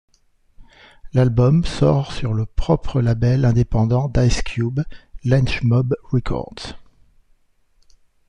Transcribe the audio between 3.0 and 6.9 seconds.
label indépendant d'Ice Cube, Lench Mob Records.